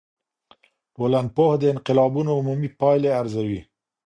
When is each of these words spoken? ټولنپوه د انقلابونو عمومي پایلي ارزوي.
ټولنپوه 0.95 1.53
د 1.61 1.63
انقلابونو 1.73 2.29
عمومي 2.39 2.69
پایلي 2.79 3.09
ارزوي. 3.19 3.59